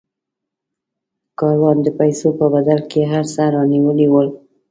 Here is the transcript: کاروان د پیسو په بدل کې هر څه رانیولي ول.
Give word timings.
کاروان 1.39 1.77
د 1.83 1.87
پیسو 1.99 2.27
په 2.39 2.45
بدل 2.53 2.79
کې 2.91 3.01
هر 3.11 3.23
څه 3.33 3.43
رانیولي 3.55 4.07
ول. 4.09 4.27